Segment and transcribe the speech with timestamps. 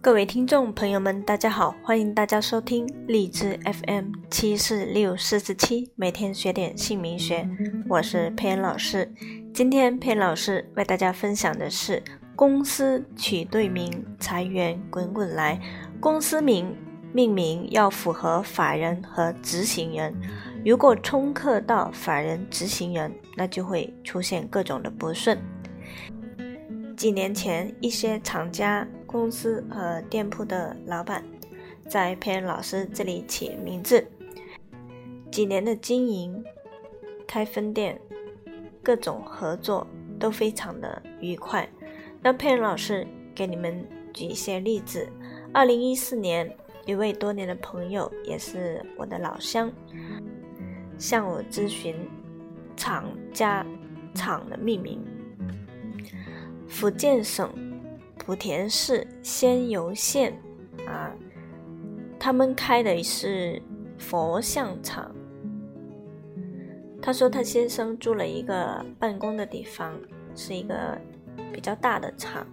[0.00, 7.46] 各位听众朋友们，大家好，欢迎大家收听荔枝 FM 七四六四十七，每天学点姓名学，
[7.88, 9.12] 我是佩恩老师。
[9.52, 12.00] 今天佩恩老师为大家分享的是
[12.36, 15.60] 公司取对名，财源滚滚来。
[15.98, 16.72] 公司名
[17.12, 20.14] 命名要符合法人和执行人，
[20.64, 25.36] 如果冲克到法人、执行人，那就会出现各种的不顺。
[26.96, 31.24] 几年前，一些厂家、公司和店铺的老板
[31.88, 34.06] 在佩恩老师这里起名字，
[35.32, 36.44] 几年的经营、
[37.26, 37.98] 开分店、
[38.82, 39.86] 各种合作
[40.20, 41.66] 都非常的愉快。
[42.20, 45.08] 那佩恩老师给你们举一些例子：，
[45.54, 49.72] 二零一四年，一位多年的朋友，也是我的老乡，
[50.98, 51.96] 向我咨询
[52.76, 53.64] 厂家
[54.14, 55.02] 厂的命名。
[56.66, 57.50] 福建省
[58.28, 60.38] 莆田市仙游县
[60.86, 61.10] 啊，
[62.20, 63.60] 他们开的是
[63.96, 65.10] 佛像厂。
[67.00, 69.98] 他说他先生租了一个办公的地方，
[70.34, 71.00] 是一个
[71.54, 72.46] 比较大的厂。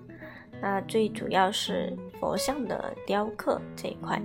[0.62, 4.22] 那最主要是佛像的雕刻这一块，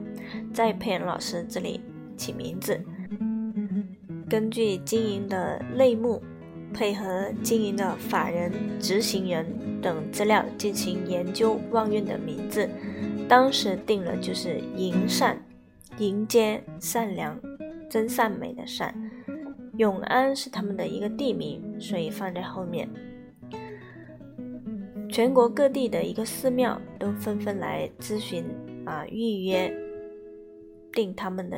[0.55, 1.81] 在佩恩老师这里
[2.17, 2.81] 起名字，
[4.29, 6.23] 根据经营的类目。
[6.73, 9.47] 配合经营的法人、执行人
[9.83, 12.69] 等资料进行研究，望运的名字，
[13.29, 15.43] 当时定了就是迎善，
[15.99, 17.39] 迎接善良、
[17.91, 18.95] 真善美的善。
[19.77, 22.89] 永安是他们的一个地名，所以放在后面。
[25.11, 28.45] 全国各地的一个寺庙都纷纷来咨询
[28.87, 29.73] 啊，预约
[30.93, 31.57] 定他们的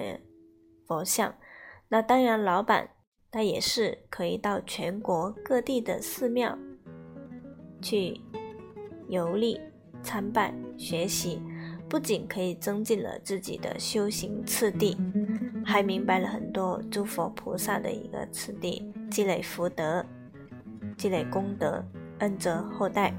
[0.86, 1.34] 佛像。
[1.88, 2.88] 那当然，老板。
[3.32, 6.56] 他也是可以到全国各地的寺庙
[7.80, 8.20] 去
[9.08, 9.58] 游历、
[10.02, 11.40] 参拜、学习，
[11.88, 14.94] 不仅可以增进了自己的修行次第，
[15.64, 20.04] 还明白了很多诸佛菩萨的一个次第，积累福德、
[20.98, 21.82] 积累功德，
[22.18, 23.14] 恩泽后代。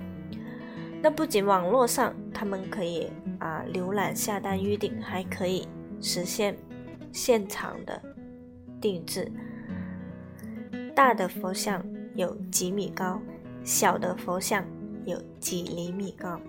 [1.02, 5.68] 那不仅网络上他们可以啊浏览、下单、预订，还可以
[6.00, 6.56] 实现
[7.12, 8.00] 现场的
[8.80, 9.32] 定制。
[10.96, 11.84] 大的佛像
[12.16, 13.20] 有几米高，
[13.64, 14.64] 小的佛像
[15.06, 16.40] 有几厘米高，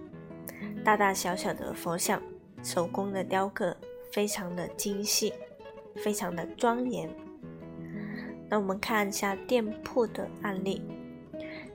[0.85, 2.21] 大大小小的佛像，
[2.63, 3.75] 手工的雕刻
[4.13, 5.33] 非常的精细，
[5.97, 7.09] 非常的庄严。
[8.51, 10.83] 那我们看一下店铺的案例，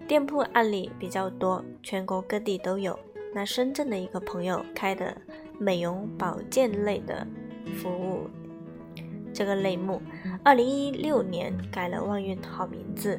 [0.07, 2.97] 店铺案例比较多，全国各地都有。
[3.33, 5.15] 那深圳的一个朋友开的
[5.59, 7.27] 美容保健类的
[7.75, 8.27] 服务。
[9.39, 10.01] 这个类目，
[10.43, 13.17] 二零一六年改了旺运好名字，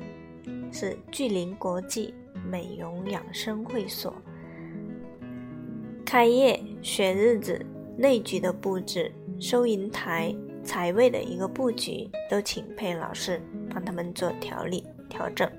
[0.70, 2.12] 是聚林国际
[2.47, 4.14] 美容养生会所。
[6.04, 7.64] 开业选日子、
[7.97, 9.10] 内局的布置、
[9.41, 13.41] 收银台、财位的一个布局，都请配老师
[13.72, 15.50] 帮他们做调理调整。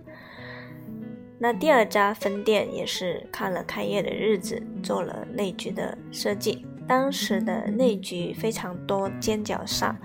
[1.40, 6.64] 那第二家分店也是看了开业的日子，做了内局的设计。
[6.88, 9.96] 当时的内局非常多尖角煞。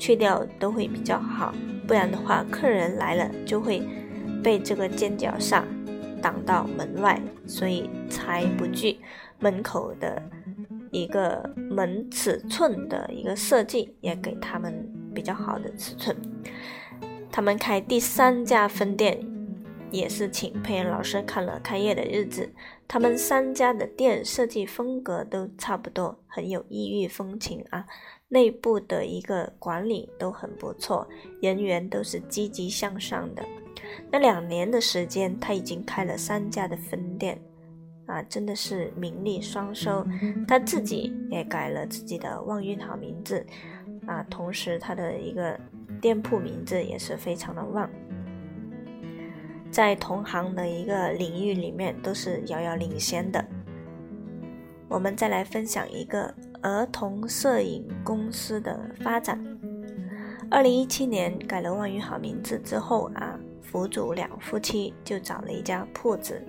[0.00, 1.54] 去掉都会比较好，
[1.86, 3.86] 不然的话，客人来了就会
[4.42, 5.62] 被这个尖角煞
[6.22, 8.98] 挡到门外，所以才不惧。
[9.38, 10.22] 门口的
[10.90, 16.16] 一个门尺寸的一个设计，也给他们比较好的尺寸。
[17.30, 19.18] 他们开第三家分店，
[19.90, 22.52] 也是请佩恩老师看了开业的日子。
[22.92, 27.86] 他们三家的店设计风格都差不多，很有异域风情啊。
[28.26, 31.08] 内部的一个管理都很不错，
[31.40, 33.44] 人员都是积极向上的。
[34.10, 37.40] 那两年的时间，他已经开了三家的分店，
[38.06, 40.04] 啊，真的是名利双收。
[40.48, 43.46] 他自己也改了自己的旺运好名字，
[44.04, 45.56] 啊，同时他的一个
[46.00, 47.88] 店铺名字也是非常的旺，
[49.70, 53.44] 在同行的一个领域里面都是遥遥领先的。
[54.88, 56.34] 我们再来分享一个。
[56.62, 59.42] 儿童摄影公司的发展。
[60.50, 66.46] 二零一七年改了万运好名字之后啊，福主两夫妻就找了一家铺子，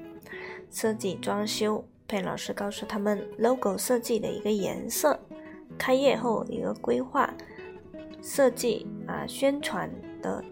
[0.70, 1.82] 设计装修。
[2.10, 5.18] 佩老师告诉他们，logo 设计的一个颜色，
[5.78, 7.34] 开业后一个规划
[8.22, 9.90] 设计啊，宣传
[10.22, 10.44] 的，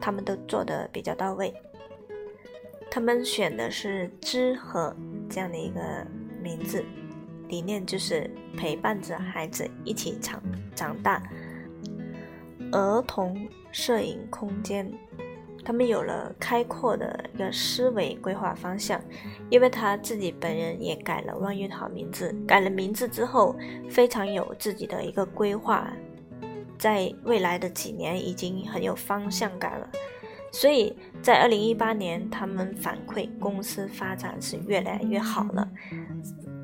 [0.00, 1.52] 他们都做的比较到位。
[2.94, 4.94] 他们选的是“知和”
[5.28, 6.06] 这样的一个
[6.40, 6.84] 名字。
[7.48, 10.40] 理念就是陪伴着孩子一起长
[10.76, 11.20] 长大。
[12.70, 14.88] 儿童摄影空间
[15.64, 19.00] 他们有了开阔的一个思维规划方向，
[19.50, 23.56] 因为他自己本人也改了万运好名字，改了名字之后，
[23.90, 25.92] 非常有自己的一个规划，
[26.78, 29.90] 在未来的几年已经很有方向感了。
[30.54, 35.68] 所以在二零一八年，他们反馈公司发展是越来越好了，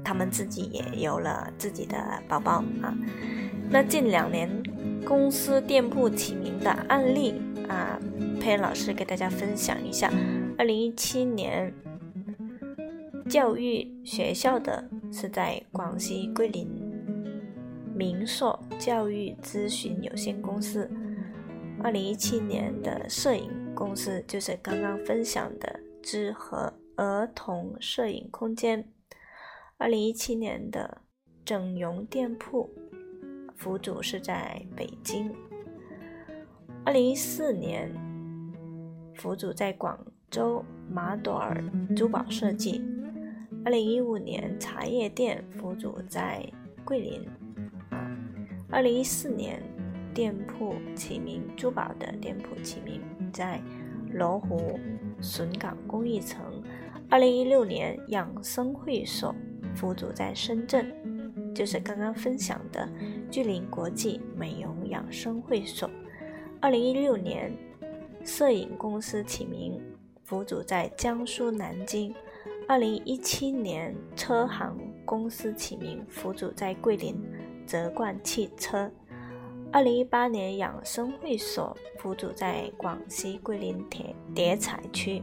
[0.04, 1.96] 他们自己也有了自己的
[2.28, 2.96] 宝宝啊。
[3.68, 4.48] 那近两年
[5.04, 7.34] 公司店铺起名的案例
[7.68, 7.98] 啊。
[8.40, 10.10] 佩恩老师给大家分享一下，
[10.56, 11.70] 二零一七年
[13.28, 16.66] 教育学校的是在广西桂林
[17.94, 20.90] 明硕教育咨询有限公司。
[21.82, 28.86] 二零一七年的摄影公司就是刚刚分享的知和儿童摄影空间。
[29.78, 31.00] 二零一七年的
[31.46, 32.68] 整容店铺，
[33.56, 35.34] 辅主是在北京。
[36.84, 37.90] 二零一四年。
[39.16, 39.98] 辅主在广
[40.30, 41.62] 州马朵尔
[41.96, 42.82] 珠宝设计。
[43.64, 46.46] 二零一五年茶叶店辅主在
[46.84, 47.26] 桂林。
[47.90, 48.16] 啊，
[48.70, 49.62] 二零一四年
[50.14, 53.00] 店铺起名珠宝的店铺起名
[53.32, 53.60] 在
[54.12, 54.78] 罗湖
[55.20, 56.62] 笋岗工艺城。
[57.08, 59.34] 二零一六年养生会所
[59.74, 60.92] 服主在深圳，
[61.54, 62.88] 就是刚刚分享的
[63.30, 65.90] 聚林国际美容养生会所。
[66.60, 67.52] 二零一六年。
[68.22, 69.80] 摄影公司起名，
[70.24, 72.14] 服主在江苏南京。
[72.68, 77.16] 二零一七年，车行公司起名，服主在桂林
[77.64, 78.92] 泽冠汽车。
[79.72, 85.22] 二零一八年，养生会所辅主在广西桂林叠叠彩区，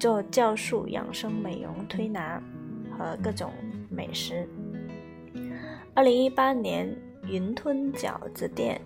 [0.00, 2.42] 做酵素养生美容推拿
[2.90, 3.52] 和各种
[3.88, 4.48] 美食。
[5.94, 6.92] 二零一八年，
[7.28, 8.80] 云吞饺子店。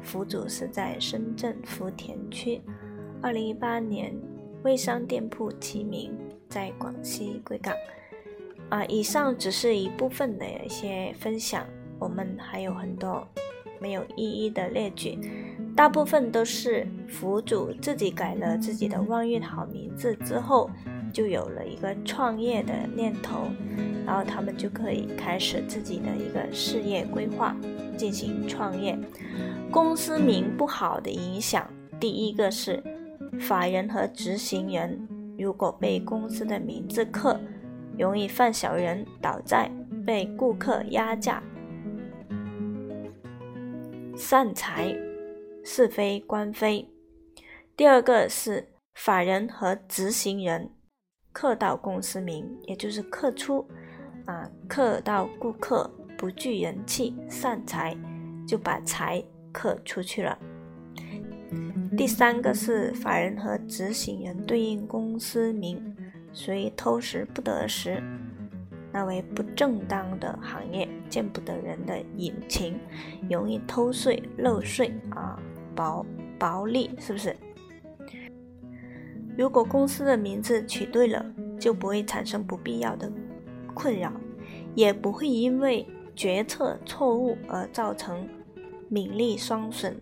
[0.00, 2.60] 辅主是在深圳福田区。
[3.20, 4.12] 二零一八年，
[4.62, 6.16] 微商店铺齐名
[6.48, 7.72] 在广西贵港。
[8.68, 11.64] 啊，以上只是一部分的一些分享，
[12.00, 13.24] 我们还有很多
[13.82, 15.18] 没有一一的列举，
[15.74, 20.70] 大部分都是辅主自己改了自己的旺运好名字之后，
[21.12, 23.48] 就有了一个创业的念头，
[24.06, 27.56] 然后他们就可以开始自己的一个事业规划，
[27.96, 28.96] 进行创业。
[29.70, 31.68] 公司名不好的影响，
[31.98, 32.80] 第一个是
[33.40, 37.40] 法人和执行人如果被公司的名字克，
[37.98, 39.68] 容易犯小人、倒债、
[40.06, 41.42] 被顾客压价、
[44.24, 44.96] 散财、
[45.64, 46.88] 是非官非。
[47.76, 50.70] 第二个是法人和执行人
[51.32, 53.66] 刻到公司名，也就是刻出
[54.24, 57.96] 啊，刻到顾客不聚人气、散财，
[58.46, 59.22] 就把财。
[59.52, 60.38] 刻出去了。
[61.94, 65.94] 第三个是法人和执行人对应公司名，
[66.32, 68.02] 所以偷食不得食，
[68.92, 72.78] 那为不正当的行业，见不得人的隐情，
[73.30, 75.40] 容易偷税漏税啊，
[75.74, 76.04] 薄
[76.38, 77.34] 薄利是不是？
[79.36, 81.24] 如果公司的名字取对了，
[81.58, 83.10] 就不会产生不必要的
[83.74, 84.12] 困扰，
[84.74, 88.28] 也不会因为决策错误而造成。
[88.88, 89.96] 名利双损，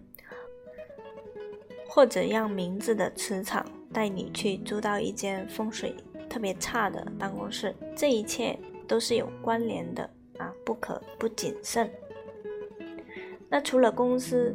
[1.87, 5.95] 或者让名字的磁场带你去租到一间风水
[6.29, 8.59] 特别差的办公室，这一切
[8.91, 10.03] 都是有关联的
[10.39, 11.89] 啊，不可不谨慎。
[13.49, 14.53] 那除了公司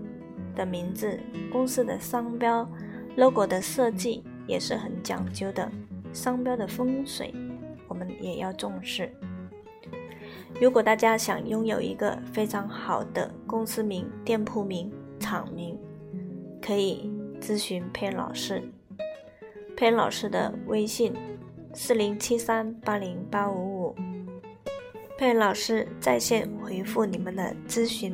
[0.54, 1.18] 的名字，
[1.50, 2.70] 公司的商标、
[3.16, 5.72] logo 的设计也是很讲究的，
[6.12, 7.34] 商标的风水
[7.88, 9.10] 我们也要重视。
[10.60, 15.80] 如果大家想拥有一个非常好的公司名、店铺名、厂名，
[16.62, 18.62] 可以咨询佩恩老师。
[19.78, 21.14] 佩恩老师的微信：
[21.74, 23.96] 四零七三八零八五五。
[25.18, 28.14] 佩老师在线回复你们的咨询。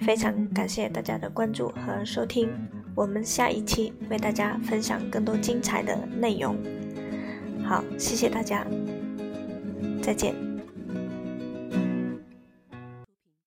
[0.00, 2.48] 非常感谢大家的关注和收听，
[2.94, 6.56] 我们下一期为大家分享更多精彩的内容。
[7.64, 8.66] 好，谢谢大家，
[10.02, 10.51] 再见。